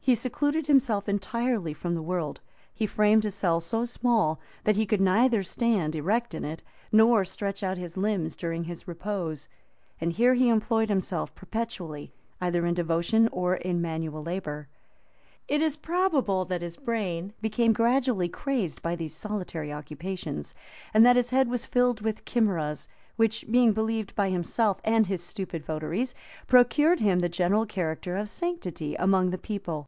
He 0.00 0.14
secluded 0.14 0.68
himself 0.68 1.06
entirely 1.06 1.74
from 1.74 1.94
the 1.94 2.00
world; 2.00 2.40
he 2.72 2.86
framed 2.86 3.26
a 3.26 3.30
cell 3.30 3.60
so 3.60 3.84
small, 3.84 4.40
that 4.64 4.74
he 4.74 4.86
could 4.86 5.02
neither 5.02 5.42
stand 5.42 5.94
erect 5.94 6.32
in 6.34 6.46
it, 6.46 6.62
nor 6.90 7.26
stretch 7.26 7.62
out 7.62 7.76
his 7.76 7.98
limbs 7.98 8.34
during 8.34 8.64
his 8.64 8.88
repose; 8.88 9.48
and 10.00 10.10
he 10.12 10.22
here 10.22 10.32
employed 10.32 10.88
himself 10.88 11.34
perpetually 11.34 12.10
either 12.40 12.64
in 12.64 12.72
devotion 12.72 13.28
or 13.32 13.56
in 13.56 13.82
manual 13.82 14.22
labor.[] 14.22 14.66
It 15.46 15.60
is 15.60 15.76
probable 15.76 16.46
that 16.46 16.62
his 16.62 16.78
brain 16.78 17.34
became 17.42 17.74
gradually 17.74 18.30
crazed 18.30 18.80
by 18.80 18.96
these 18.96 19.14
solitary 19.14 19.70
occupations, 19.70 20.54
and 20.94 21.04
that 21.04 21.16
his 21.16 21.28
head 21.28 21.48
was 21.48 21.66
filled 21.66 22.00
with 22.00 22.24
chimeras, 22.24 22.88
which, 23.16 23.44
being 23.50 23.74
believed 23.74 24.14
by 24.14 24.30
himself 24.30 24.80
and 24.84 25.06
his 25.06 25.22
stupid 25.22 25.66
votaries, 25.66 26.14
procured 26.46 27.00
him 27.00 27.18
the 27.18 27.28
general 27.28 27.66
character 27.66 28.16
of 28.16 28.30
sanctity 28.30 28.94
among 28.94 29.28
the 29.28 29.36
people. 29.36 29.86